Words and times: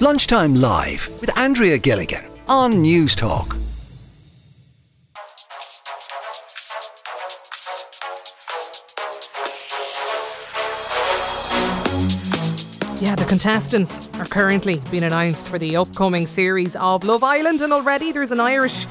Lunchtime 0.00 0.54
Live 0.54 1.10
with 1.20 1.36
Andrea 1.36 1.76
Gilligan 1.76 2.24
on 2.46 2.74
Newstalk. 2.74 3.56
Yeah, 13.02 13.16
the 13.16 13.24
contestants 13.26 14.08
are 14.20 14.24
currently 14.24 14.80
being 14.88 15.02
announced 15.02 15.48
for 15.48 15.58
the 15.58 15.76
upcoming 15.76 16.28
series 16.28 16.76
of 16.76 17.02
Love 17.02 17.24
Island, 17.24 17.60
and 17.60 17.72
already 17.72 18.12
there's 18.12 18.30
an 18.30 18.38
Irish 18.38 18.86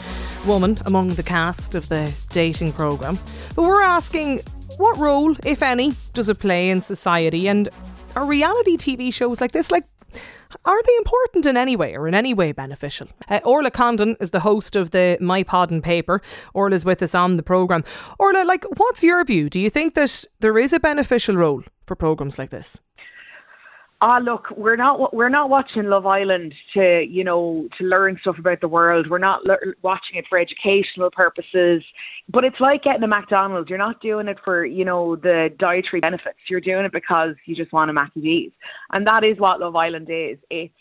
woman 0.46 0.78
among 0.86 1.14
the 1.14 1.24
cast 1.24 1.74
of 1.74 1.88
the 1.88 2.12
dating 2.32 2.74
programme. 2.74 3.18
But 3.56 3.64
we're 3.64 3.82
asking 3.82 4.42
what 4.76 4.98
role, 4.98 5.38
if 5.46 5.64
any, 5.64 5.96
does 6.12 6.28
it 6.28 6.40
play 6.40 6.70
in 6.70 6.82
society? 6.82 7.48
And 7.48 7.70
are 8.18 8.26
reality 8.26 8.76
TV 8.76 9.14
shows 9.14 9.40
like 9.40 9.54
this, 9.54 9.72
like, 9.72 9.86
are 10.66 10.82
they 10.84 10.96
important 10.98 11.46
in 11.46 11.58
any 11.58 11.76
way 11.76 11.96
or 11.96 12.08
in 12.08 12.14
any 12.14 12.34
way 12.34 12.52
beneficial? 12.52 13.08
Uh, 13.28 13.40
Orlaith 13.42 13.74
Condon 13.74 14.16
is 14.20 14.32
the 14.32 14.40
host 14.40 14.76
of 14.76 14.92
the 14.92 15.18
My 15.22 15.44
Pod 15.44 15.72
on 15.72 15.82
Paper. 15.82 16.22
Orlaith's 16.56 16.86
with 16.86 17.02
us 17.02 17.16
on 17.16 17.38
the 17.38 17.44
programme. 17.44 17.84
Orlaith, 18.20 18.46
like, 18.46 18.66
what's 18.78 19.04
your 19.04 19.24
view? 19.24 19.50
Do 19.50 19.60
you 19.60 19.70
think 19.70 19.94
that 19.96 20.24
there 20.40 20.58
is 20.58 20.74
a 20.74 20.80
beneficial 20.80 21.36
role 21.36 21.64
for 21.86 21.96
programmes 21.96 22.40
like 22.40 22.50
this? 22.50 22.80
Ah, 24.00 24.20
look, 24.22 24.52
we're 24.56 24.76
not 24.76 25.12
we're 25.12 25.28
not 25.30 25.50
watching 25.50 25.86
Love 25.86 26.06
Island 26.06 26.54
to 26.76 27.04
you 27.10 27.24
know 27.24 27.68
to 27.80 27.84
learn 27.84 28.18
stuff 28.22 28.38
about 28.38 28.62
the 28.62 28.68
world. 28.68 29.10
We're 29.10 29.18
not 29.18 29.44
le- 29.44 29.74
watching 29.82 30.18
it 30.18 30.26
for 30.30 30.38
educational 30.38 31.10
purposes. 31.10 31.84
But 32.30 32.44
it's 32.44 32.60
like 32.60 32.84
getting 32.84 33.02
a 33.02 33.08
McDonald's. 33.08 33.70
You're 33.70 33.80
not 33.80 34.00
doing 34.00 34.28
it 34.28 34.38
for 34.44 34.64
you 34.64 34.86
know 34.86 35.16
the 35.16 35.50
dietary 35.58 36.00
benefits. 36.00 36.38
You're 36.48 36.62
doing 36.62 36.86
it 36.86 36.92
because 36.92 37.34
you 37.48 37.56
just 37.56 37.74
want 37.74 37.90
a 37.90 37.94
Mackie 37.94 38.22
cheese 38.22 38.52
and 38.92 39.08
that 39.08 39.24
is 39.24 39.40
what 39.40 39.60
Love 39.60 39.76
Island 39.76 40.08
is. 40.12 40.38
It's 40.52 40.74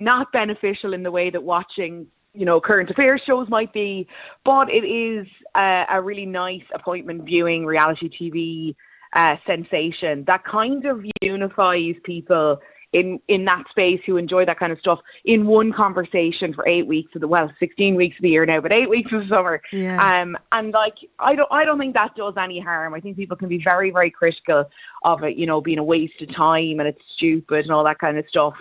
not 0.00 0.32
beneficial 0.32 0.94
in 0.94 1.02
the 1.02 1.10
way 1.10 1.28
that 1.28 1.42
watching 1.42 2.06
you 2.32 2.46
know 2.46 2.62
current 2.62 2.88
affairs 2.88 3.20
shows 3.26 3.46
might 3.50 3.74
be, 3.74 4.08
but 4.42 4.70
it 4.70 4.86
is 4.86 5.26
a, 5.54 5.84
a 5.92 6.00
really 6.00 6.26
nice 6.26 6.64
appointment 6.74 7.24
viewing 7.24 7.66
reality 7.66 8.08
TV 8.08 8.74
uh, 9.14 9.36
sensation 9.46 10.24
that 10.26 10.44
kind 10.44 10.84
of 10.86 11.04
unifies 11.22 11.94
people 12.04 12.58
in 12.94 13.18
in 13.28 13.44
that 13.44 13.64
space 13.70 14.00
who 14.06 14.16
enjoy 14.16 14.44
that 14.46 14.58
kind 14.58 14.72
of 14.72 14.78
stuff 14.78 15.00
in 15.24 15.46
one 15.46 15.72
conversation 15.72 16.54
for 16.54 16.66
eight 16.66 16.86
weeks 16.86 17.10
of 17.14 17.20
the 17.20 17.28
well, 17.28 17.50
sixteen 17.58 17.96
weeks 17.96 18.16
of 18.16 18.22
the 18.22 18.30
year 18.30 18.46
now, 18.46 18.60
but 18.60 18.74
eight 18.74 18.88
weeks 18.88 19.10
of 19.12 19.28
the 19.28 19.36
summer. 19.36 19.60
Yeah. 19.72 19.98
Um, 19.98 20.36
and 20.52 20.72
like 20.72 20.94
I 21.18 21.34
don't 21.34 21.50
I 21.50 21.64
don't 21.64 21.78
think 21.78 21.94
that 21.94 22.14
does 22.16 22.34
any 22.42 22.60
harm. 22.60 22.94
I 22.94 23.00
think 23.00 23.16
people 23.16 23.36
can 23.36 23.48
be 23.48 23.62
very 23.62 23.90
very 23.90 24.10
critical 24.10 24.64
of 25.04 25.22
it, 25.24 25.36
you 25.36 25.46
know, 25.46 25.60
being 25.60 25.78
a 25.78 25.84
waste 25.84 26.22
of 26.22 26.34
time 26.34 26.78
and 26.78 26.88
it's 26.88 27.00
stupid 27.16 27.64
and 27.64 27.72
all 27.72 27.84
that 27.84 27.98
kind 27.98 28.16
of 28.16 28.24
stuff. 28.28 28.54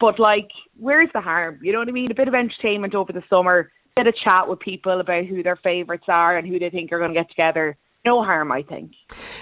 But 0.00 0.20
like, 0.20 0.48
where's 0.78 1.08
the 1.12 1.20
harm? 1.20 1.58
You 1.62 1.72
know 1.72 1.80
what 1.80 1.88
I 1.88 1.92
mean? 1.92 2.10
A 2.10 2.14
bit 2.14 2.28
of 2.28 2.34
entertainment 2.34 2.94
over 2.94 3.12
the 3.12 3.24
summer, 3.28 3.72
bit 3.96 4.06
of 4.06 4.14
chat 4.22 4.48
with 4.48 4.60
people 4.60 5.00
about 5.00 5.24
who 5.24 5.42
their 5.42 5.56
favourites 5.56 6.04
are 6.08 6.36
and 6.36 6.46
who 6.46 6.58
they 6.58 6.70
think 6.70 6.92
are 6.92 6.98
going 6.98 7.12
to 7.12 7.20
get 7.20 7.30
together 7.30 7.76
no 8.04 8.22
harm, 8.22 8.50
I 8.52 8.62
think. 8.62 8.92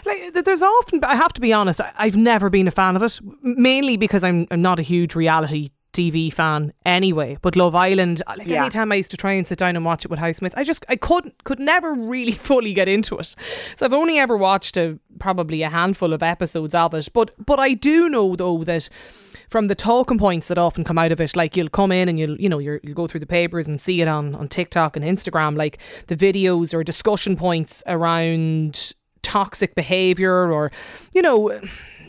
Like, 0.04 0.32
there's 0.44 0.62
often, 0.62 1.02
I 1.04 1.14
have 1.16 1.32
to 1.34 1.40
be 1.40 1.52
honest, 1.52 1.80
I've 1.96 2.16
never 2.16 2.50
been 2.50 2.66
a 2.68 2.70
fan 2.72 2.96
of 2.96 3.02
it, 3.02 3.20
mainly 3.42 3.96
because 3.96 4.24
I'm, 4.24 4.46
I'm 4.50 4.62
not 4.62 4.78
a 4.80 4.82
huge 4.82 5.14
reality 5.14 5.70
TV 5.92 6.30
fan 6.32 6.72
anyway. 6.84 7.38
But 7.40 7.56
Love 7.56 7.74
Island, 7.74 8.22
uh, 8.26 8.34
like 8.36 8.48
Yeah. 8.48 8.60
anytime 8.60 8.92
I 8.92 8.96
used 8.96 9.10
to 9.12 9.16
try 9.16 9.32
and 9.32 9.46
sit 9.46 9.58
down 9.58 9.76
and 9.76 9.84
watch 9.84 10.04
it 10.04 10.10
with 10.10 10.20
housemates, 10.20 10.54
I 10.54 10.62
just 10.62 10.84
I 10.90 10.96
couldn't 10.96 11.42
could 11.44 11.58
never 11.58 11.94
really 11.94 12.32
fully 12.48 12.74
get 12.74 12.86
into 12.86 13.16
it. 13.16 13.34
So 13.76 13.86
I've 13.86 13.94
only 13.94 14.18
ever 14.18 14.36
watched 14.36 14.76
a, 14.76 14.98
probably 15.18 15.62
a 15.62 15.70
handful 15.70 16.12
of 16.12 16.22
episodes 16.22 16.74
of 16.74 16.92
it. 16.92 17.08
But 17.14 17.30
but 17.46 17.58
I 17.58 17.72
do 17.72 18.10
know 18.10 18.36
though 18.36 18.62
that 18.64 18.90
from 19.48 19.68
the 19.68 19.74
talking 19.74 20.18
points 20.18 20.48
that 20.48 20.58
often 20.58 20.84
come 20.84 20.98
out 20.98 21.12
of 21.12 21.20
it, 21.20 21.36
like 21.36 21.56
you'll 21.56 21.68
come 21.68 21.92
in 21.92 22.08
and 22.08 22.18
you'll 22.18 22.40
you 22.40 22.48
know 22.48 22.58
you're, 22.58 22.80
you'll 22.82 22.94
go 22.94 23.06
through 23.06 23.20
the 23.20 23.26
papers 23.26 23.66
and 23.66 23.80
see 23.80 24.00
it 24.00 24.08
on 24.08 24.34
on 24.34 24.48
TikTok 24.48 24.96
and 24.96 25.04
Instagram, 25.04 25.56
like 25.56 25.78
the 26.06 26.16
videos 26.16 26.74
or 26.74 26.82
discussion 26.84 27.36
points 27.36 27.82
around 27.86 28.92
toxic 29.22 29.74
behavior 29.74 30.52
or 30.52 30.70
you 31.12 31.22
know 31.22 31.60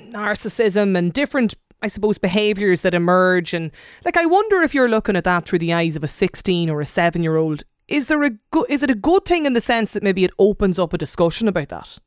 narcissism 0.09 0.97
and 0.97 1.14
different 1.14 1.56
I 1.81 1.90
suppose 1.90 2.18
behaviors 2.18 2.81
that 2.81 2.96
emerge. 2.96 3.53
And 3.53 3.72
like 4.03 4.18
I 4.18 4.26
wonder 4.26 4.62
if 4.62 4.74
you're 4.74 4.90
looking 4.90 5.16
at 5.16 5.24
that 5.26 5.46
through 5.46 5.59
the 5.59 5.74
eyes 5.74 5.96
of 5.96 6.03
a 6.03 6.08
16 6.08 6.70
or 6.70 6.81
a 6.81 6.86
7 6.86 7.24
year 7.24 7.38
old 7.38 7.64
is 7.88 8.08
there 8.08 8.24
a 8.24 8.31
is 8.68 8.84
it 8.84 8.92
a 8.92 8.96
good 8.96 9.26
thing 9.26 9.46
in 9.46 9.53
the 9.53 9.62
sense 9.62 9.92
that 9.92 10.03
maybe 10.03 10.24
it 10.24 10.31
opens 10.40 10.78
up 10.78 10.94
a 10.94 10.97
discussion 10.97 11.47
about 11.47 11.70
that 11.70 11.97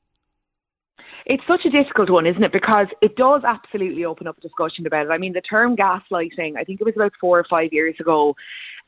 It's 1.27 1.43
such 1.47 1.61
a 1.65 1.71
difficult 1.71 2.11
one, 2.11 2.27
isn't 2.27 2.43
it? 2.43 2.53
Because 2.53 2.87
it 3.03 3.17
does 3.17 3.43
absolutely 3.47 4.05
open 4.05 4.27
up 4.27 4.39
a 4.39 4.41
discussion 4.41 4.87
about 4.87 5.07
it. 5.07 5.11
I 5.11 5.19
mean, 5.19 5.33
the 5.33 5.41
term 5.41 5.77
gaslighting, 5.77 6.57
I 6.59 6.65
think 6.65 6.81
it 6.81 6.85
was 6.85 6.95
about 6.97 7.13
four 7.21 7.39
or 7.39 7.47
five 7.49 7.73
years 7.73 7.95
ago, 8.01 8.35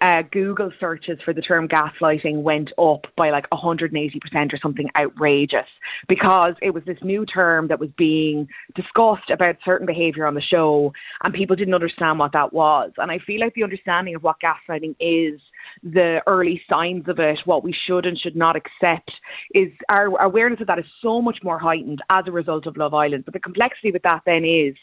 uh, 0.02 0.22
Google 0.32 0.72
searches 0.80 1.18
for 1.24 1.32
the 1.32 1.40
term 1.40 1.68
gaslighting 1.68 2.42
went 2.42 2.70
up 2.76 3.06
by 3.16 3.30
like 3.30 3.48
180% 3.50 3.92
or 4.52 4.58
something 4.60 4.88
outrageous 5.00 5.68
because 6.08 6.54
it 6.60 6.74
was 6.74 6.82
this 6.84 6.98
new 7.02 7.24
term 7.24 7.68
that 7.68 7.78
was 7.78 7.90
being 7.96 8.48
discussed 8.74 9.30
about 9.32 9.56
certain 9.64 9.86
behaviour 9.86 10.26
on 10.26 10.34
the 10.34 10.42
show 10.42 10.92
and 11.24 11.32
people 11.32 11.54
didn't 11.54 11.74
understand 11.74 12.18
what 12.18 12.32
that 12.32 12.52
was. 12.52 12.90
And 12.98 13.12
I 13.12 13.18
feel 13.24 13.38
like 13.38 13.54
the 13.54 13.62
understanding 13.62 14.16
of 14.16 14.24
what 14.24 14.36
gaslighting 14.42 14.96
is 14.98 15.40
the 15.82 16.20
early 16.26 16.62
signs 16.68 17.08
of 17.08 17.18
it, 17.18 17.40
what 17.46 17.64
we 17.64 17.74
should 17.86 18.06
and 18.06 18.18
should 18.18 18.36
not 18.36 18.56
accept, 18.56 19.10
is 19.54 19.70
our 19.88 20.06
awareness 20.20 20.60
of 20.60 20.66
that 20.66 20.78
is 20.78 20.84
so 21.00 21.20
much 21.20 21.38
more 21.42 21.58
heightened 21.58 22.02
as 22.10 22.24
a 22.26 22.32
result 22.32 22.66
of 22.66 22.76
Love 22.76 22.94
Island. 22.94 23.24
But 23.24 23.34
the 23.34 23.40
complexity 23.40 23.90
with 23.90 24.02
that 24.02 24.22
then 24.26 24.44
is 24.44 24.74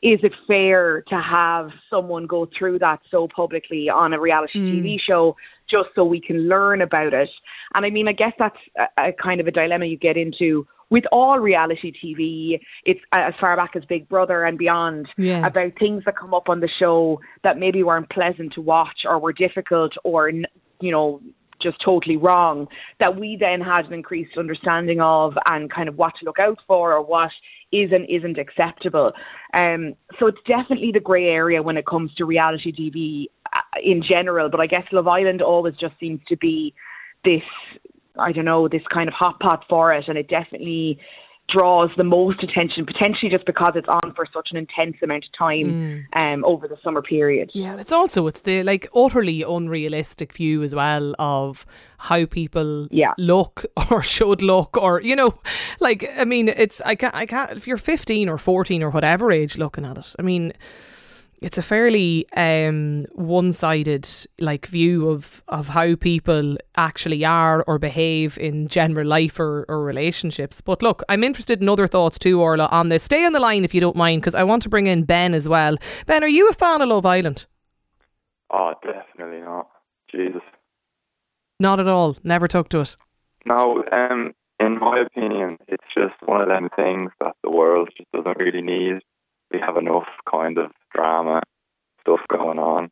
is 0.00 0.20
it 0.22 0.32
fair 0.46 1.02
to 1.08 1.20
have 1.20 1.70
someone 1.90 2.26
go 2.26 2.48
through 2.56 2.78
that 2.78 3.00
so 3.10 3.26
publicly 3.34 3.88
on 3.88 4.12
a 4.12 4.20
reality 4.20 4.60
hmm. 4.60 4.66
TV 4.66 4.96
show 5.00 5.36
just 5.70 5.88
so 5.94 6.04
we 6.04 6.20
can 6.20 6.48
learn 6.48 6.82
about 6.82 7.14
it? 7.14 7.28
And 7.74 7.84
I 7.84 7.90
mean, 7.90 8.08
I 8.08 8.12
guess 8.12 8.32
that's 8.38 8.56
a, 8.78 9.08
a 9.08 9.12
kind 9.12 9.40
of 9.40 9.46
a 9.46 9.50
dilemma 9.50 9.86
you 9.86 9.96
get 9.96 10.16
into 10.16 10.66
with 10.90 11.04
all 11.12 11.38
reality 11.38 11.92
TV. 11.92 12.58
It's 12.84 13.00
as 13.12 13.34
far 13.40 13.56
back 13.56 13.76
as 13.76 13.84
Big 13.84 14.08
Brother 14.08 14.44
and 14.44 14.56
beyond 14.56 15.06
Yeah. 15.16 15.46
about 15.46 15.72
things 15.78 16.04
that 16.06 16.16
come 16.16 16.32
up 16.32 16.48
on 16.48 16.60
the 16.60 16.68
show 16.78 17.20
that 17.44 17.58
maybe 17.58 17.82
weren't 17.82 18.08
pleasant 18.10 18.54
to 18.54 18.62
watch 18.62 19.00
or 19.04 19.18
were 19.18 19.32
difficult 19.32 19.92
or, 20.04 20.30
you 20.30 20.90
know, 20.90 21.20
just 21.60 21.78
totally 21.84 22.16
wrong 22.16 22.68
that 23.00 23.18
we 23.18 23.36
then 23.38 23.60
had 23.60 23.86
an 23.86 23.92
increased 23.92 24.36
understanding 24.38 25.00
of 25.00 25.34
and 25.50 25.72
kind 25.72 25.88
of 25.88 25.96
what 25.96 26.12
to 26.18 26.24
look 26.24 26.38
out 26.38 26.58
for 26.66 26.92
or 26.92 27.02
what 27.02 27.30
is 27.72 27.90
and 27.92 28.08
isn't 28.08 28.38
acceptable. 28.38 29.12
Um, 29.56 29.94
so 30.18 30.26
it's 30.26 30.38
definitely 30.46 30.90
the 30.92 31.00
grey 31.00 31.26
area 31.26 31.62
when 31.62 31.76
it 31.76 31.86
comes 31.86 32.14
to 32.14 32.24
reality 32.24 32.72
TV 32.72 33.26
uh, 33.52 33.60
in 33.82 34.02
general. 34.02 34.48
But 34.48 34.60
I 34.60 34.66
guess 34.66 34.84
Love 34.92 35.08
Island 35.08 35.42
always 35.42 35.74
just 35.74 35.94
seems 36.00 36.20
to 36.28 36.36
be 36.36 36.74
this, 37.24 37.42
I 38.18 38.32
don't 38.32 38.44
know, 38.44 38.68
this 38.68 38.82
kind 38.92 39.08
of 39.08 39.14
hot 39.14 39.38
pot 39.40 39.64
for 39.68 39.92
it, 39.94 40.04
and 40.08 40.16
it 40.16 40.28
definitely 40.28 40.98
draws 41.48 41.90
the 41.96 42.04
most 42.04 42.42
attention, 42.42 42.84
potentially 42.84 43.30
just 43.30 43.46
because 43.46 43.72
it's 43.74 43.88
on 43.88 44.12
for 44.14 44.26
such 44.32 44.48
an 44.50 44.56
intense 44.58 44.96
amount 45.02 45.24
of 45.24 45.30
time 45.38 46.06
um, 46.12 46.44
over 46.44 46.68
the 46.68 46.76
summer 46.84 47.00
period. 47.02 47.50
Yeah, 47.54 47.76
it's 47.78 47.92
also 47.92 48.26
it's 48.26 48.42
the 48.42 48.62
like 48.62 48.88
utterly 48.94 49.42
unrealistic 49.42 50.32
view 50.34 50.62
as 50.62 50.74
well 50.74 51.14
of 51.18 51.64
how 51.98 52.26
people 52.26 52.86
Yeah. 52.90 53.14
look 53.18 53.64
or 53.90 54.02
should 54.02 54.42
look 54.42 54.76
or 54.76 55.00
you 55.00 55.16
know, 55.16 55.38
like 55.80 56.08
I 56.18 56.24
mean, 56.24 56.48
it's 56.48 56.80
I 56.84 56.94
can't 56.94 57.14
I 57.14 57.26
can't 57.26 57.52
if 57.52 57.66
you're 57.66 57.76
15 57.78 58.28
or 58.28 58.38
14 58.38 58.82
or 58.82 58.90
whatever 58.90 59.32
age 59.32 59.56
looking 59.56 59.84
at 59.84 59.96
it. 59.98 60.14
I 60.18 60.22
mean, 60.22 60.52
it's 61.40 61.58
a 61.58 61.62
fairly 61.62 62.26
um, 62.36 63.04
one-sided 63.12 64.08
like 64.40 64.66
view 64.66 65.08
of 65.08 65.42
of 65.48 65.68
how 65.68 65.94
people 65.94 66.56
actually 66.76 67.24
are 67.24 67.62
or 67.66 67.78
behave 67.78 68.38
in 68.38 68.68
general 68.68 69.06
life 69.06 69.38
or, 69.38 69.64
or 69.68 69.82
relationships. 69.82 70.60
But 70.60 70.82
look, 70.82 71.02
I'm 71.08 71.24
interested 71.24 71.60
in 71.62 71.68
other 71.68 71.86
thoughts 71.86 72.18
too, 72.18 72.38
Orlaith, 72.38 72.72
on 72.72 72.88
this. 72.88 73.04
Stay 73.04 73.24
on 73.24 73.32
the 73.32 73.40
line 73.40 73.64
if 73.64 73.74
you 73.74 73.80
don't 73.80 73.96
mind, 73.96 74.20
because 74.22 74.34
I 74.34 74.42
want 74.42 74.62
to 74.64 74.68
bring 74.68 74.86
in 74.86 75.04
Ben 75.04 75.34
as 75.34 75.48
well. 75.48 75.76
Ben, 76.06 76.24
are 76.24 76.28
you 76.28 76.48
a 76.48 76.52
fan 76.52 76.82
of 76.82 76.88
Love 76.88 77.06
Island? 77.06 77.46
Oh, 78.50 78.74
definitely 78.82 79.40
not. 79.40 79.68
Jesus. 80.10 80.42
Not 81.60 81.80
at 81.80 81.88
all. 81.88 82.16
Never 82.22 82.48
took 82.48 82.68
to 82.70 82.80
it. 82.80 82.96
No, 83.44 83.84
um, 83.92 84.34
in 84.60 84.78
my 84.78 85.00
opinion, 85.00 85.58
it's 85.68 85.84
just 85.96 86.14
one 86.24 86.40
of 86.40 86.48
them 86.48 86.68
things 86.74 87.10
that 87.20 87.36
the 87.42 87.50
world 87.50 87.90
just 87.96 88.10
doesn't 88.12 88.38
really 88.38 88.62
need. 88.62 89.02
We 89.52 89.60
have 89.60 89.76
enough 89.76 90.08
kind 90.30 90.58
of 90.58 90.70
drama 90.94 91.42
stuff 92.00 92.20
going 92.28 92.58
on. 92.58 92.90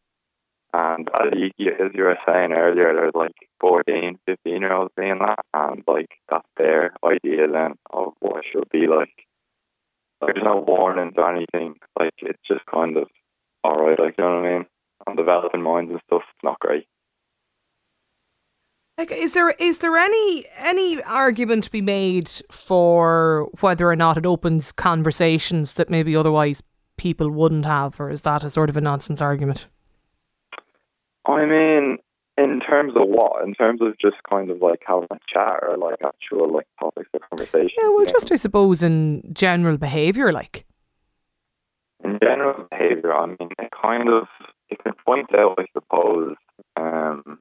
And 0.73 1.09
as 1.19 1.33
you, 1.57 1.73
as 1.73 1.93
you 1.95 2.05
were 2.05 2.19
saying 2.27 2.53
earlier, 2.53 2.93
there's 2.93 3.15
like 3.15 3.35
14, 3.61 4.19
15 4.27 4.61
year 4.61 4.73
olds 4.73 4.93
being 4.97 5.19
that, 5.21 5.39
and 5.55 5.83
like 5.87 6.11
that's 6.31 6.49
their 6.57 6.93
idea 7.05 7.49
then 7.51 7.75
of 7.91 8.13
what 8.21 8.39
it 8.39 8.45
should 8.53 8.69
be 8.71 8.87
like. 8.87 9.27
Like 10.21 10.35
there's 10.35 10.45
no 10.45 10.65
warnings 10.67 11.15
or 11.17 11.35
anything. 11.35 11.77
Like 11.99 12.13
it's 12.19 12.43
just 12.47 12.67
kind 12.67 12.97
of 12.97 13.09
alright, 13.67 13.99
like 13.99 14.17
you 14.19 14.25
know 14.25 14.41
what 14.41 14.49
I 14.49 14.53
mean? 14.53 14.67
On 15.07 15.17
developing 15.17 15.63
minds 15.63 15.91
and 15.93 16.01
stuff, 16.07 16.23
it's 16.29 16.45
not 16.45 16.59
great. 16.59 16.87
Like, 18.99 19.13
is 19.13 19.33
there 19.35 19.51
is 19.51 19.79
there 19.79 19.97
any 19.97 20.47
any 20.57 21.03
argument 21.03 21.65
to 21.65 21.71
be 21.71 21.83
made 21.83 22.31
for 22.51 23.51
whether 23.61 23.91
or 23.91 23.97
not 23.97 24.17
it 24.17 24.25
opens 24.25 24.73
conversations 24.73 25.75
that 25.75 25.91
maybe 25.91 26.17
otherwise 26.17 26.63
people 26.97 27.31
wouldn't 27.31 27.67
have, 27.67 28.01
or 28.01 28.11
is 28.11 28.23
that 28.23 28.43
a 28.43 28.49
sort 28.49 28.71
of 28.71 28.77
a 28.77 28.81
nonsense 28.81 29.21
argument? 29.21 29.67
I 31.27 31.45
mean, 31.45 31.99
in 32.39 32.61
terms 32.61 32.95
of 32.97 33.09
what? 33.09 33.45
In 33.45 33.53
terms 33.53 33.83
of 33.83 33.99
just 33.99 34.17
kind 34.31 34.51
of 34.51 34.63
like 34.63 34.81
having 34.87 35.09
a 35.11 35.19
chat 35.29 35.59
or 35.63 35.77
like 35.77 35.99
actual 36.03 36.51
like 36.51 36.67
topics 36.81 37.11
of 37.13 37.21
conversation? 37.29 37.77
Yeah, 37.83 37.89
well, 37.89 38.07
just 38.07 38.33
I 38.33 38.37
suppose 38.37 38.83
in 38.83 39.23
general 39.35 39.77
behaviour, 39.77 40.33
like. 40.33 40.65
In 42.03 42.19
general 42.23 42.67
behaviour, 42.71 43.13
I 43.13 43.27
mean, 43.27 43.49
it 43.59 43.71
kind 43.83 44.09
of 44.09 44.27
it 44.71 44.83
can 44.83 44.95
point 45.05 45.35
out, 45.35 45.59
I 45.59 45.65
suppose, 45.75 46.37
um, 46.77 47.39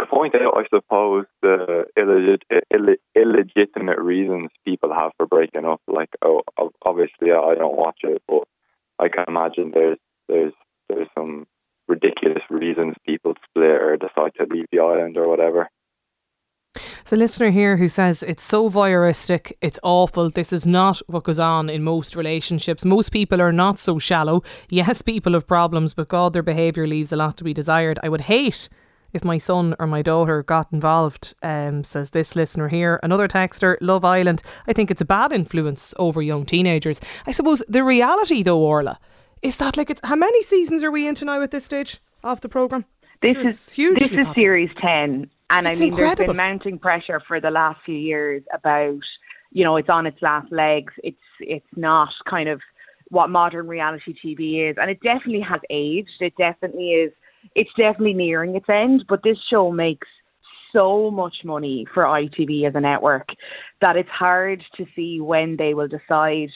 out, 0.00 0.56
I 0.56 0.64
suppose, 0.74 1.26
the 1.42 1.84
illegit- 1.98 2.62
Ill- 2.72 2.96
illegitimate 3.14 3.98
reasons 3.98 4.50
people 4.64 4.92
have 4.92 5.12
for 5.16 5.26
breaking 5.26 5.64
up. 5.64 5.80
Like, 5.86 6.10
oh, 6.24 6.42
obviously, 6.84 7.32
I 7.32 7.54
don't 7.54 7.76
watch 7.76 8.00
it, 8.02 8.22
but 8.28 8.44
I 8.98 9.08
can 9.08 9.24
imagine 9.28 9.72
there's 9.72 9.98
there's 10.28 10.52
there's 10.88 11.08
some 11.16 11.46
ridiculous 11.88 12.42
reasons 12.50 12.94
people 13.06 13.34
split 13.48 13.80
or 13.82 13.96
decide 13.96 14.32
to 14.38 14.46
leave 14.52 14.66
the 14.72 14.80
island 14.80 15.16
or 15.16 15.28
whatever. 15.28 15.68
There's 16.74 17.12
a 17.12 17.16
listener 17.16 17.50
here 17.50 17.76
who 17.76 17.88
says 17.88 18.22
it's 18.22 18.42
so 18.42 18.70
voyeuristic, 18.70 19.52
it's 19.60 19.78
awful. 19.82 20.30
This 20.30 20.52
is 20.52 20.64
not 20.64 21.02
what 21.06 21.24
goes 21.24 21.38
on 21.38 21.68
in 21.68 21.82
most 21.82 22.16
relationships. 22.16 22.84
Most 22.84 23.10
people 23.10 23.42
are 23.42 23.52
not 23.52 23.78
so 23.78 23.98
shallow. 23.98 24.42
Yes, 24.70 25.02
people 25.02 25.34
have 25.34 25.46
problems, 25.46 25.92
but 25.92 26.08
God, 26.08 26.32
their 26.32 26.42
behaviour 26.42 26.86
leaves 26.86 27.12
a 27.12 27.16
lot 27.16 27.36
to 27.38 27.44
be 27.44 27.52
desired. 27.52 27.98
I 28.02 28.08
would 28.08 28.22
hate 28.22 28.68
if 29.12 29.24
my 29.24 29.38
son 29.38 29.74
or 29.78 29.86
my 29.86 30.02
daughter 30.02 30.42
got 30.42 30.68
involved, 30.72 31.34
um, 31.42 31.84
says 31.84 32.10
this 32.10 32.34
listener 32.34 32.68
here. 32.68 32.98
Another 33.02 33.28
texter, 33.28 33.76
Love 33.80 34.04
Island. 34.04 34.42
I 34.66 34.72
think 34.72 34.90
it's 34.90 35.00
a 35.00 35.06
bad 35.06 35.32
influence 35.32 35.94
over 35.98 36.22
young 36.22 36.46
teenagers. 36.46 37.00
I 37.26 37.32
suppose 37.32 37.62
the 37.68 37.84
reality, 37.84 38.42
though, 38.42 38.60
Orlaith, 38.60 38.98
is 39.42 39.56
that 39.58 39.76
like 39.76 39.90
it's 39.90 40.00
how 40.04 40.16
many 40.16 40.42
seasons 40.42 40.82
are 40.82 40.90
we 40.90 41.06
into 41.06 41.24
now 41.24 41.42
at 41.42 41.50
this 41.50 41.64
stage 41.64 42.00
of 42.22 42.40
the 42.40 42.48
program? 42.48 42.84
This 43.20 43.34
sure, 43.74 43.94
is 43.94 44.10
this 44.10 44.12
is 44.12 44.26
series 44.34 44.70
ten, 44.80 45.30
and 45.50 45.66
it's 45.66 45.78
I 45.78 45.80
mean 45.80 45.88
incredible. 45.90 46.16
there's 46.16 46.28
been 46.28 46.36
mounting 46.36 46.78
pressure 46.78 47.20
for 47.26 47.40
the 47.40 47.50
last 47.50 47.80
few 47.84 47.94
years 47.94 48.42
about 48.52 49.00
you 49.50 49.64
know 49.64 49.76
it's 49.76 49.88
on 49.90 50.06
its 50.06 50.20
last 50.22 50.50
legs. 50.50 50.92
It's 51.04 51.16
it's 51.40 51.66
not 51.76 52.08
kind 52.28 52.48
of 52.48 52.60
what 53.10 53.30
modern 53.30 53.68
reality 53.68 54.14
TV 54.24 54.70
is, 54.70 54.76
and 54.80 54.90
it 54.90 55.00
definitely 55.02 55.42
has 55.42 55.60
aged. 55.70 56.10
It 56.20 56.34
definitely 56.38 56.90
is. 56.90 57.12
It's 57.54 57.70
definitely 57.76 58.14
nearing 58.14 58.56
its 58.56 58.68
end, 58.68 59.04
but 59.08 59.22
this 59.22 59.38
show 59.50 59.70
makes 59.70 60.08
so 60.76 61.10
much 61.10 61.34
money 61.44 61.86
for 61.92 62.04
ITV 62.04 62.66
as 62.66 62.74
a 62.74 62.80
network 62.80 63.28
that 63.80 63.96
it's 63.96 64.08
hard 64.08 64.62
to 64.76 64.86
see 64.96 65.20
when 65.20 65.56
they 65.56 65.74
will 65.74 65.88
decide 65.88 66.48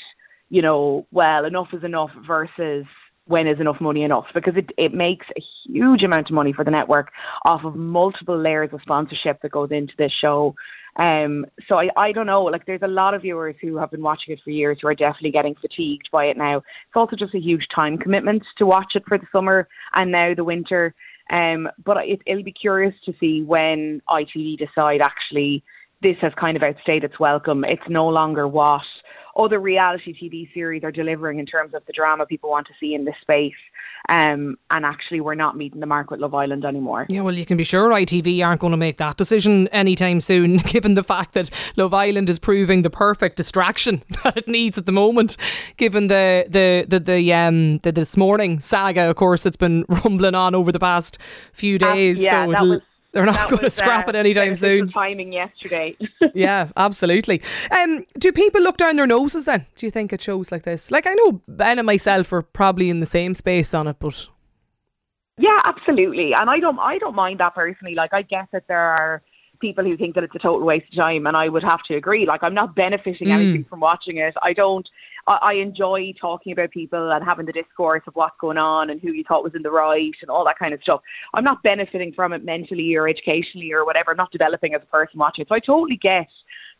you 0.49 0.63
know, 0.63 1.07
well, 1.11 1.45
enough 1.45 1.69
is 1.73 1.85
enough 1.85 2.11
versus 2.27 2.87
when 3.27 3.47
is 3.47 3.61
enough 3.61 3.81
money 3.81 4.03
enough 4.03 4.27
because 4.35 4.55
it, 4.57 4.71
it 4.79 4.93
makes 4.95 5.27
a 5.37 5.43
huge 5.67 6.03
amount 6.03 6.29
of 6.29 6.35
money 6.35 6.53
for 6.53 6.65
the 6.65 6.71
network 6.71 7.11
off 7.45 7.63
of 7.65 7.75
multiple 7.75 8.41
layers 8.41 8.71
of 8.73 8.81
sponsorship 8.83 9.43
that 9.43 9.51
goes 9.51 9.71
into 9.71 9.93
this 9.99 10.13
show. 10.21 10.55
Um, 10.99 11.45
so 11.69 11.77
I, 11.77 11.89
I 11.97 12.13
don't 12.13 12.27
know, 12.27 12.45
like 12.45 12.65
there's 12.67 12.83
a 12.83 12.89
lot 12.89 13.15
of 13.15 13.23
viewers 13.23 13.57
who 13.61 13.77
have 13.77 13.91
been 13.91 14.03
watching 14.03 14.33
it 14.33 14.41
for 14.43 14.51
years 14.51 14.79
who 14.81 14.89
are 14.89 14.95
definitely 14.95 15.33
getting 15.33 15.55
fatigued 15.61 16.09
by 16.11 16.27
it 16.27 16.37
now. 16.37 16.59
It's 16.59 16.95
also 16.95 17.17
just 17.17 17.35
a 17.35 17.41
huge 17.41 17.67
time 17.75 17.99
commitment 17.99 18.43
to 18.59 18.67
watch 18.67 18.93
it 18.95 19.03
for 19.07 19.19
the 19.19 19.27
summer 19.33 19.69
and 19.95 20.13
now 20.13 20.35
the 20.35 20.45
winter. 20.45 20.95
Um, 21.31 21.69
but 21.85 21.99
it, 22.05 22.21
it'll 22.25 22.45
be 22.45 22.53
curious 22.53 22.95
to 23.05 23.15
see 23.19 23.43
when 23.43 24.01
ITV 24.09 24.59
decide 24.59 25.01
actually 25.03 25.65
this 26.03 26.17
has 26.21 26.33
kind 26.39 26.57
of 26.57 26.63
outstayed 26.63 27.05
its 27.05 27.19
welcome. 27.19 27.65
It's 27.65 27.83
no 27.89 28.07
longer 28.07 28.47
what 28.47 28.83
other 29.37 29.61
reality 29.61 30.15
TV 30.15 30.53
series 30.55 30.83
are 30.83 30.93
delivering 30.93 31.39
in 31.39 31.47
terms 31.47 31.75
of 31.75 31.85
the 31.87 31.93
drama 31.93 32.27
people 32.27 32.51
want 32.51 32.67
to 32.67 32.73
see 32.81 32.95
in 32.95 33.05
this 33.05 33.15
space. 33.21 33.53
Um, 34.09 34.57
and 34.71 34.85
actually, 34.85 35.21
we're 35.21 35.35
not 35.35 35.57
meeting 35.57 35.81
the 35.81 35.87
mark 35.87 36.11
with 36.11 36.21
Love 36.21 36.35
Island 36.35 36.65
anymore. 36.65 37.07
Yeah, 37.09 37.23
well, 37.23 37.35
you 37.35 37.45
can 37.45 37.57
be 37.57 37.65
sure 37.65 37.91
ITV 37.91 38.45
aren't 38.45 38.61
going 38.61 38.71
to 38.71 38.77
make 38.77 38.99
that 38.99 39.17
decision 39.17 39.67
anytime 39.69 40.21
soon, 40.21 40.57
given 40.59 40.95
the 40.95 41.03
fact 41.03 41.35
that 41.35 41.51
Love 41.77 41.93
Island 41.93 42.31
is 42.31 42.39
proving 42.39 42.83
the 42.83 42.91
perfect 42.91 43.37
distraction 43.37 44.03
that 44.25 44.37
it 44.37 44.49
needs 44.49 44.79
at 44.79 44.87
the 44.87 44.93
moment. 44.93 45.37
Given 45.77 46.07
the 46.07 46.47
the 46.49 46.87
the 46.89 47.01
the 47.01 47.33
um 47.33 47.79
the 47.79 47.91
this 47.91 48.17
morning 48.17 48.61
saga, 48.61 49.11
of 49.11 49.17
course, 49.17 49.45
it's 49.45 49.57
been 49.57 49.85
rumbling 49.89 50.35
on 50.37 50.55
over 50.55 50.71
the 50.71 50.81
past 50.81 51.19
few 51.53 51.79
days. 51.79 52.19
Uh, 52.19 52.23
yeah, 52.23 52.47
so 52.47 52.53
that 52.53 52.63
was 52.63 52.81
they're 53.17 53.25
not 53.25 53.49
going 53.49 53.63
to 53.63 53.71
scrap 53.71 54.07
uh, 54.07 54.11
it 54.11 54.17
anytime 54.17 54.57
soon. 54.57 54.91
Timing 54.91 55.33
yesterday. 55.33 55.97
yeah, 56.35 56.69
absolutely. 56.77 57.41
Um, 57.71 58.05
do 58.19 58.31
people 58.31 58.61
look 58.61 58.77
down 58.77 58.97
their 58.97 59.07
noses 59.07 59.47
then? 59.47 59.65
Do 59.75 59.87
you 59.87 59.91
think 59.91 60.13
at 60.13 60.21
shows 60.21 60.53
like 60.53 60.65
this? 60.65 60.91
Like 60.91 61.07
I 61.07 61.15
know 61.15 61.41
Ben 61.49 61.79
and 61.79 61.87
myself 61.87 62.31
are 62.35 62.43
probably 62.43 62.91
in 62.91 63.01
the 63.01 63.07
same 63.07 63.35
space 63.35 63.73
on 63.73 63.87
it, 63.87 63.97
but 63.99 64.27
yeah, 65.39 65.57
absolutely. 65.65 66.33
And 66.39 66.51
I 66.51 66.59
don't, 66.59 66.79
I 66.79 66.99
don't 66.99 67.15
mind 67.15 67.41
that 67.41 67.55
personally. 67.55 67.95
Like 67.95 68.13
I 68.13 68.21
guess 68.21 68.49
that 68.53 68.65
there 68.69 68.79
are 68.81 69.23
people 69.61 69.83
who 69.85 69.97
think 69.97 70.15
that 70.15 70.25
it's 70.25 70.35
a 70.35 70.39
total 70.39 70.67
waste 70.67 70.87
of 70.93 70.97
time, 70.99 71.27
and 71.27 71.35
I 71.39 71.49
would 71.49 71.63
have 71.63 71.83
to 71.89 71.95
agree. 71.97 72.27
Like 72.27 72.43
I'm 72.43 72.55
not 72.55 72.75
benefiting 72.75 73.29
Mm. 73.29 73.33
anything 73.33 73.65
from 73.65 73.81
watching 73.81 74.19
it. 74.19 74.35
I 74.43 74.53
don't. 74.53 74.87
I, 75.27 75.39
I 75.43 75.55
enjoy 75.55 76.13
talking 76.21 76.53
about 76.53 76.71
people 76.71 77.13
and 77.13 77.25
having 77.25 77.47
the 77.47 77.53
discourse 77.53 78.03
of 78.07 78.15
what's 78.15 78.37
going 78.41 78.59
on 78.59 78.91
and 78.91 79.01
who 79.01 79.13
you 79.13 79.25
thought 79.27 79.45
was 79.45 79.55
in 79.55 79.63
the 79.63 79.71
right 79.71 80.15
and 80.23 80.31
all 80.31 80.45
that 80.45 80.59
kind 80.59 80.75
of 80.75 80.83
stuff. 80.83 81.01
I'm 81.35 81.45
not 81.45 81.63
benefiting 81.63 82.13
from 82.13 82.33
it 82.33 82.45
mentally 82.45 82.95
or 82.95 83.09
educationally 83.09 83.73
or 83.73 83.85
whatever. 83.85 84.11
I'm 84.11 84.17
not 84.17 84.33
developing 84.33 84.75
as 84.75 84.83
a 84.83 84.87
person 84.87 85.19
watching. 85.19 85.45
So 85.49 85.55
I 85.55 85.61
totally 85.61 85.99
get 86.01 86.29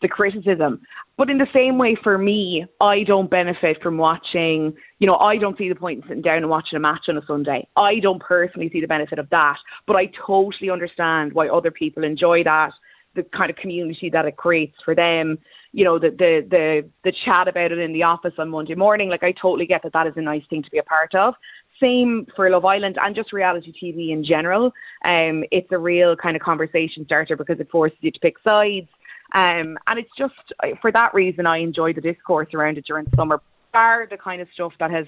the 0.03 0.09
criticism. 0.09 0.81
But 1.17 1.31
in 1.31 1.39
the 1.39 1.47
same 1.55 1.79
way, 1.79 1.97
for 2.03 2.19
me, 2.19 2.67
I 2.81 3.03
don't 3.07 3.31
benefit 3.31 3.79
from 3.83 3.97
watching, 3.97 4.75
you 4.99 5.07
know, 5.07 5.17
I 5.17 5.37
don't 5.39 5.57
see 5.57 5.69
the 5.69 5.75
point 5.75 6.03
in 6.03 6.09
sitting 6.09 6.23
down 6.23 6.39
and 6.39 6.51
watching 6.51 6.77
a 6.77 6.81
match 6.81 7.05
on 7.09 7.17
a 7.17 7.23
Sunday. 7.27 7.67
I 7.77 8.01
don't 8.01 8.21
personally 8.21 8.69
see 8.71 8.81
the 8.81 8.87
benefit 8.87 9.19
of 9.19 9.31
that. 9.31 9.57
But 9.87 9.97
I 9.97 10.11
totally 10.27 10.71
understand 10.71 11.33
why 11.33 11.49
other 11.49 11.71
people 11.71 12.05
enjoy 12.05 12.45
that, 12.45 12.73
the 13.15 13.23
kind 13.35 13.51
of 13.51 13.57
community 13.57 14.11
that 14.13 14.27
it 14.27 14.37
creates 14.37 14.77
for 14.85 14.95
them. 14.95 15.39
You 15.77 15.85
know, 15.85 15.99
the, 15.99 16.09
the, 16.09 16.47
the, 16.49 16.91
the 17.05 17.13
chat 17.27 17.49
about 17.49 17.71
it 17.71 17.79
in 17.79 17.93
the 17.93 18.03
office 18.03 18.33
on 18.39 18.49
Monday 18.49 18.75
morning. 18.75 19.11
Like, 19.11 19.23
I 19.23 19.33
totally 19.33 19.67
get 19.67 19.83
that 19.83 19.93
that 19.93 20.07
is 20.07 20.15
a 20.17 20.23
nice 20.23 20.43
thing 20.49 20.63
to 20.63 20.71
be 20.71 20.79
a 20.79 20.83
part 20.83 21.15
of. 21.15 21.35
Same 21.79 22.27
for 22.35 22.49
Love 22.49 22.65
Island 22.65 22.97
and 22.99 23.15
just 23.15 23.31
reality 23.31 23.73
TV 23.73 24.11
in 24.11 24.25
general. 24.25 24.73
Um, 25.05 25.45
it's 25.51 25.71
a 25.73 25.79
real 25.79 26.17
kind 26.17 26.35
of 26.35 26.41
conversation 26.41 27.05
starter 27.05 27.37
because 27.37 27.61
it 27.61 27.71
forces 27.71 27.99
you 28.01 28.11
to 28.11 28.19
pick 28.21 28.37
sides. 28.49 28.89
Um, 29.35 29.77
and 29.87 29.99
it's 29.99 30.09
just 30.17 30.33
for 30.81 30.91
that 30.93 31.13
reason 31.13 31.45
I 31.45 31.59
enjoy 31.59 31.93
the 31.93 32.01
discourse 32.01 32.49
around 32.55 32.79
it 32.79 32.87
during 32.87 33.07
summer, 33.15 33.43
bar 33.75 34.07
the 34.11 34.17
kind 34.17 34.41
of 34.41 34.49
stuff 34.55 34.73
that 34.81 34.91
has 34.91 35.05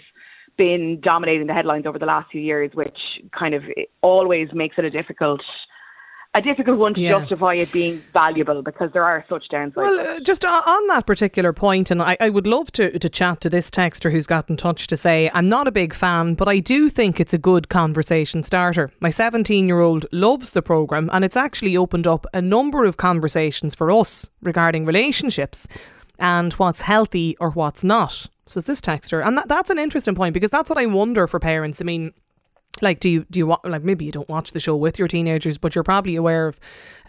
been 0.59 1.01
dominating 1.03 1.47
the 1.47 1.55
headlines 1.55 1.87
over 1.87 1.99
the 1.99 2.05
last 2.05 2.31
few 2.31 2.43
years, 2.43 2.71
which 2.75 2.99
kind 3.37 3.55
of 3.55 3.63
always 4.03 4.49
makes 4.53 4.77
it 4.77 4.85
a 4.85 4.91
difficult 4.91 5.41
a 6.35 6.43
difficult 6.43 6.79
one 6.79 6.95
to 6.95 7.01
Yeah. 7.01 7.19
justify 7.19 7.55
it 7.55 7.73
being 7.73 8.03
valuable 8.13 8.63
because 8.63 8.91
there 8.93 9.03
are 9.03 9.25
such 9.29 9.45
downsides. 9.51 9.77
Well, 9.77 9.99
uh, 10.17 10.21
just 10.21 10.45
on 10.45 10.87
that 10.89 11.07
particular 11.07 11.53
point, 11.53 11.91
and 11.91 12.03
I, 12.03 12.17
I 12.21 12.29
would 12.29 12.47
love 12.47 12.71
to, 12.73 12.99
to 12.99 13.09
chat 13.09 13.41
to 13.41 13.51
this 13.51 13.71
texter 13.71 14.13
who's 14.13 14.27
got 14.27 14.49
in 14.51 14.57
touch 14.57 14.87
to 14.89 14.97
say, 14.97 15.31
I'm 15.33 15.49
not 15.49 15.67
a 15.67 15.71
big 15.73 15.95
fan, 15.95 16.35
but 16.35 16.47
I 16.47 16.59
do 16.61 16.91
think 16.91 17.19
it's 17.19 17.33
a 17.33 17.39
good 17.39 17.69
conversation 17.71 18.43
starter. 18.43 18.91
My 19.01 19.11
17 19.11 19.67
year 19.67 19.81
old 19.81 20.05
loves 20.13 20.51
the 20.51 20.63
programme, 20.63 21.09
and 21.13 21.25
it's 21.25 21.37
actually 21.37 21.77
opened 21.77 22.07
up 22.07 22.27
a 22.35 22.43
number 22.43 22.85
of 22.85 22.99
conversations 22.99 23.75
for 23.75 23.91
us 23.91 24.29
regarding 24.43 24.85
relationships 24.85 25.67
and 26.19 26.53
what's 26.55 26.83
healthy 26.83 27.37
or 27.41 27.51
what's 27.51 27.83
not, 27.83 28.27
says 28.47 28.65
this 28.65 28.81
texter. 28.83 29.27
And 29.27 29.39
that, 29.39 29.49
that's 29.49 29.71
an 29.71 29.79
interesting 29.79 30.15
point 30.15 30.35
because 30.35 30.51
that's 30.51 30.69
what 30.69 30.79
I 30.79 30.87
wonder 30.87 31.27
for 31.27 31.41
parents. 31.41 31.81
I 31.81 31.85
mean, 31.85 32.13
like 32.81 33.01
do 33.01 33.09
you 33.09 33.27
do 33.31 33.41
you 33.41 33.47
wa- 33.47 33.61
like 33.65 33.83
maybe 33.83 34.05
you 34.05 34.13
don't 34.13 34.29
watch 34.29 34.53
the 34.53 34.61
show 34.61 34.77
with 34.77 34.99
your 34.99 35.09
teenagers 35.09 35.59
but 35.59 35.75
you're 35.75 35.85
probably 35.85 36.17
aware 36.17 36.47
of 36.47 36.61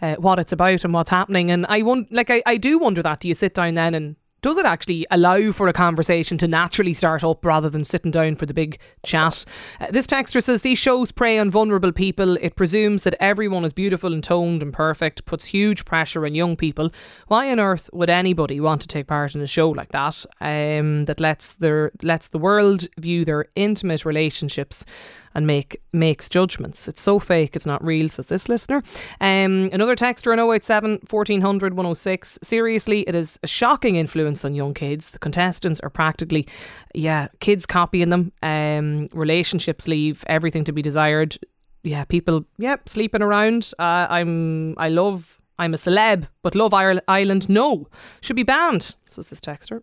uh, 0.02 0.16
what 0.16 0.38
it's 0.38 0.52
about 0.52 0.84
and 0.84 0.92
what's 0.92 1.10
happening 1.10 1.50
and 1.50 1.66
I 1.68 1.82
won- 1.82 2.08
like 2.10 2.30
I, 2.30 2.42
I 2.46 2.56
do 2.56 2.78
wonder 2.78 3.02
that 3.02 3.20
do 3.20 3.28
you 3.28 3.34
sit 3.34 3.54
down 3.54 3.74
then 3.74 3.94
and 3.94 4.16
does 4.42 4.56
it 4.56 4.64
actually 4.64 5.06
allow 5.10 5.52
for 5.52 5.68
a 5.68 5.72
conversation 5.72 6.38
to 6.38 6.48
naturally 6.48 6.94
start 6.94 7.22
up 7.22 7.44
rather 7.44 7.68
than 7.68 7.84
sitting 7.84 8.10
down 8.10 8.36
for 8.36 8.46
the 8.46 8.54
big 8.54 8.78
chat? 9.02 9.44
Uh, 9.80 9.88
this 9.90 10.06
texter 10.06 10.42
says 10.42 10.62
these 10.62 10.78
shows 10.78 11.12
prey 11.12 11.38
on 11.38 11.50
vulnerable 11.50 11.92
people. 11.92 12.36
It 12.38 12.56
presumes 12.56 13.02
that 13.02 13.16
everyone 13.20 13.64
is 13.64 13.74
beautiful 13.74 14.14
and 14.14 14.24
toned 14.24 14.62
and 14.62 14.72
perfect, 14.72 15.26
puts 15.26 15.44
huge 15.44 15.84
pressure 15.84 16.24
on 16.24 16.34
young 16.34 16.56
people. 16.56 16.90
Why 17.28 17.50
on 17.50 17.60
earth 17.60 17.90
would 17.92 18.08
anybody 18.08 18.60
want 18.60 18.80
to 18.80 18.88
take 18.88 19.08
part 19.08 19.34
in 19.34 19.42
a 19.42 19.46
show 19.46 19.68
like 19.68 19.92
that? 19.92 20.24
Um, 20.40 21.04
that 21.04 21.20
lets 21.20 21.52
their 21.52 21.92
lets 22.02 22.28
the 22.28 22.38
world 22.38 22.88
view 22.98 23.24
their 23.26 23.46
intimate 23.56 24.06
relationships 24.06 24.86
and 25.34 25.46
make 25.46 25.80
makes 25.92 26.28
judgments. 26.28 26.88
It's 26.88 27.00
so 27.00 27.18
fake, 27.18 27.56
it's 27.56 27.66
not 27.66 27.84
real, 27.84 28.08
says 28.08 28.26
this 28.26 28.48
listener. 28.48 28.82
Um, 29.20 29.70
another 29.72 29.96
texter 29.96 30.32
on 30.32 30.38
087 30.38 31.00
1400 31.08 31.74
106. 31.74 32.38
Seriously, 32.42 33.00
it 33.02 33.14
is 33.14 33.38
a 33.42 33.46
shocking 33.46 33.96
influence 33.96 34.44
on 34.44 34.54
young 34.54 34.74
kids. 34.74 35.10
The 35.10 35.18
contestants 35.18 35.80
are 35.80 35.90
practically, 35.90 36.46
yeah, 36.94 37.28
kids 37.40 37.66
copying 37.66 38.10
them. 38.10 38.32
Um, 38.42 39.08
relationships 39.12 39.86
leave 39.86 40.24
everything 40.26 40.64
to 40.64 40.72
be 40.72 40.82
desired. 40.82 41.38
Yeah, 41.82 42.04
people, 42.04 42.44
yeah, 42.58 42.76
sleeping 42.86 43.22
around. 43.22 43.72
Uh, 43.78 44.06
I'm, 44.10 44.74
I 44.78 44.88
love, 44.88 45.40
I'm 45.58 45.74
a 45.74 45.78
celeb, 45.78 46.26
but 46.42 46.54
Love 46.54 46.74
Island, 46.74 47.48
no, 47.48 47.88
should 48.20 48.36
be 48.36 48.42
banned, 48.42 48.94
says 49.08 49.28
this 49.28 49.40
texter. 49.40 49.82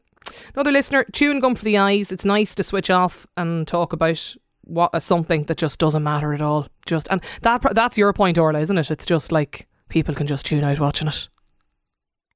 Another 0.54 0.72
listener, 0.72 1.06
chewing 1.14 1.40
gum 1.40 1.56
for 1.56 1.66
the 1.66 1.78
eyes. 1.78 2.12
It's 2.12 2.26
nice 2.26 2.54
to 2.56 2.64
switch 2.64 2.90
off 2.90 3.26
and 3.38 3.68
talk 3.68 3.94
about 3.94 4.36
what 4.68 4.94
uh, 4.94 5.00
something 5.00 5.44
that 5.46 5.58
just 5.58 5.80
doesn't 5.80 6.04
matter 6.04 6.34
at 6.34 6.42
all. 6.42 6.68
Just 6.86 7.08
and 7.10 7.22
that 7.42 7.64
that's 7.74 7.98
your 7.98 8.14
point, 8.14 8.38
Orlaith, 8.38 8.64
isn't 8.64 8.78
it? 8.78 8.92
It's 8.92 9.06
just 9.06 9.32
like 9.32 9.68
people 9.90 10.14
can 10.14 10.28
just 10.28 10.46
tune 10.46 10.64
out 10.64 10.80
watching 10.80 11.08
it. 11.08 11.28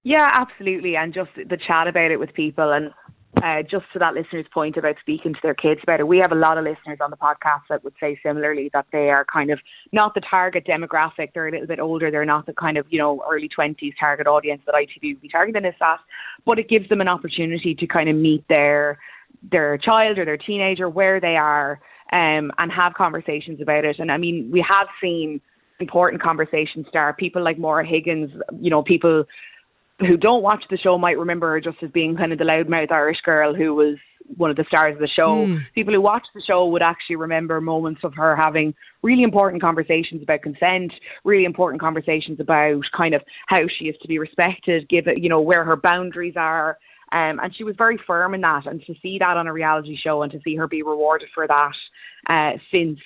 Yeah, 0.03 0.29
absolutely, 0.33 0.95
and 0.95 1.13
just 1.13 1.29
the 1.35 1.57
chat 1.57 1.88
about 1.88 2.09
it 2.09 2.19
with 2.19 2.33
people, 2.33 2.71
and 2.71 2.91
uh, 3.43 3.61
just 3.61 3.85
to 3.93 4.00
that 4.00 4.13
listener's 4.13 4.45
point 4.53 4.75
about 4.77 4.95
speaking 5.00 5.33
to 5.33 5.39
their 5.41 5.53
kids 5.53 5.79
about 5.83 6.00
it, 6.00 6.07
we 6.07 6.17
have 6.17 6.31
a 6.31 6.35
lot 6.35 6.57
of 6.57 6.63
listeners 6.63 6.97
on 7.00 7.11
the 7.11 7.17
podcast 7.17 7.61
that 7.69 7.83
would 7.83 7.93
say 8.00 8.19
similarly 8.23 8.69
that 8.73 8.85
they 8.91 9.09
are 9.09 9.25
kind 9.31 9.51
of 9.51 9.59
not 9.91 10.13
the 10.13 10.21
target 10.21 10.65
demographic. 10.65 11.29
They're 11.33 11.47
a 11.47 11.51
little 11.51 11.67
bit 11.67 11.79
older. 11.79 12.11
They're 12.11 12.25
not 12.25 12.45
the 12.45 12.53
kind 12.53 12.77
of 12.77 12.85
you 12.89 13.00
know 13.00 13.23
early 13.31 13.47
twenties 13.47 13.93
target 14.00 14.27
audience 14.27 14.61
that 14.65 14.75
ITV 14.75 15.13
would 15.13 15.21
be 15.21 15.29
targeting 15.29 15.65
as 15.65 15.73
that, 15.79 16.00
but 16.45 16.59
it 16.59 16.67
gives 16.67 16.89
them 16.89 17.01
an 17.01 17.07
opportunity 17.07 17.75
to 17.75 17.88
kind 17.88 18.09
of 18.09 18.15
meet 18.15 18.43
their 18.50 18.97
their 19.50 19.77
child 19.77 20.17
or 20.17 20.25
their 20.25 20.38
teenager 20.38 20.89
where 20.89 21.19
they 21.19 21.38
are 21.38 21.79
um, 22.12 22.51
and 22.58 22.72
have 22.72 22.94
conversations 22.94 23.62
about 23.62 23.86
it. 23.86 23.98
And 24.00 24.12
I 24.12 24.18
mean, 24.18 24.50
we 24.51 24.65
have 24.70 24.88
seen 25.01 25.41
important 25.80 26.22
conversations 26.22 26.86
start. 26.89 27.18
People 27.18 27.44
like 27.44 27.58
Maura 27.58 27.86
Higgins, 27.86 28.32
you 28.60 28.70
know, 28.70 28.84
people 28.84 29.25
who 30.00 30.18
don't 30.18 30.44
watch 30.44 30.63
the 30.70 30.77
show 30.77 30.98
might 30.98 31.18
remember 31.18 31.51
her 31.51 31.62
just 31.62 31.77
as 31.84 31.91
being 31.91 32.15
kind 32.15 32.32
of 32.32 32.39
the 32.39 32.44
loudmouth 32.44 32.91
Irish 32.91 33.22
girl 33.24 33.53
who 33.53 33.74
was 33.75 33.98
one 34.38 34.50
of 34.50 34.56
the 34.56 34.65
stars 34.68 34.94
of 34.94 35.00
the 35.00 35.08
show. 35.08 35.46
Mm. 35.46 35.60
People 35.75 35.94
who 35.94 36.01
watch 36.01 36.24
the 36.34 36.41
show 36.48 36.65
would 36.68 36.82
actually 36.82 37.18
remember 37.18 37.60
moments 37.60 38.01
of 38.03 38.13
her 38.15 38.36
having 38.36 38.74
really 39.03 39.24
important 39.24 39.62
conversations 39.62 40.22
about 40.22 40.41
consent, 40.41 40.94
really 41.24 41.46
important 41.46 41.82
conversations 41.82 42.39
about 42.39 42.82
kind 42.96 43.13
of 43.13 43.22
how 43.48 43.62
she 43.77 43.86
is 43.86 43.96
to 44.01 44.08
be 44.08 44.20
respected, 44.20 44.89
give 44.89 45.08
it, 45.08 45.20
you 45.20 45.30
know, 45.30 45.41
where 45.41 45.63
her 45.63 45.75
boundaries 45.75 46.36
are. 46.38 46.77
Um, 47.12 47.39
and 47.44 47.53
she 47.56 47.65
was 47.65 47.75
very 47.77 48.00
firm 48.08 48.34
in 48.34 48.41
that. 48.41 48.65
And 48.65 48.82
to 48.86 48.94
see 49.01 49.18
that 49.20 49.38
on 49.38 49.48
a 49.48 49.53
reality 49.53 49.98
show 50.01 50.22
and 50.22 50.32
to 50.32 50.39
see 50.44 50.56
her 50.56 50.68
be 50.68 50.82
rewarded 50.82 51.27
for 51.34 51.46
that 51.46 51.74
uh, 52.29 52.51
since 52.71 52.99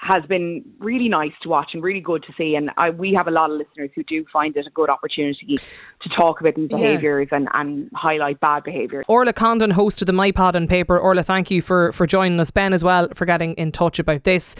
has 0.00 0.24
been 0.24 0.64
really 0.78 1.08
nice 1.08 1.32
to 1.42 1.48
watch 1.48 1.70
and 1.74 1.82
really 1.82 2.00
good 2.00 2.22
to 2.22 2.32
see. 2.36 2.54
And 2.54 2.70
I, 2.78 2.88
we 2.88 3.12
have 3.12 3.28
a 3.28 3.30
lot 3.30 3.50
of 3.50 3.58
listeners 3.58 3.90
who 3.94 4.02
do 4.04 4.24
find 4.32 4.56
it 4.56 4.66
a 4.66 4.70
good 4.70 4.88
opportunity 4.88 5.58
to 5.58 6.08
talk 6.16 6.40
about 6.40 6.54
these 6.54 6.68
behaviours 6.68 7.28
yeah. 7.30 7.36
and, 7.38 7.48
and 7.52 7.90
highlight 7.94 8.40
bad 8.40 8.64
behaviours. 8.64 9.04
Orlaith 9.08 9.34
Condon 9.34 9.72
hosted 9.72 10.06
the 10.06 10.12
My 10.12 10.32
Pod 10.32 10.56
on 10.56 10.66
Paper. 10.66 10.98
Orlaith, 10.98 11.26
thank 11.26 11.50
you 11.50 11.60
for, 11.60 11.92
for 11.92 12.06
joining 12.06 12.40
us. 12.40 12.50
Ben 12.50 12.72
as 12.72 12.82
well 12.82 13.08
for 13.14 13.26
getting 13.26 13.52
in 13.54 13.72
touch 13.72 13.98
about 13.98 14.24
this. 14.24 14.56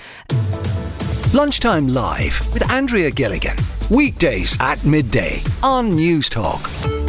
Lunchtime 1.33 1.89
Live 1.89 2.53
with 2.53 2.71
Andrea 2.71 3.11
Gilligan. 3.11 3.57
Weekdays 3.91 4.59
at 4.61 4.85
midday 4.85 5.43
on 5.63 5.93
Newstalk. 5.93 7.00